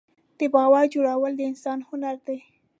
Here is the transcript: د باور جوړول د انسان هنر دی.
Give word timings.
د 0.39 0.41
باور 0.53 0.85
جوړول 0.93 1.31
د 1.35 1.41
انسان 1.51 1.79
هنر 1.89 2.15
دی. 2.27 2.37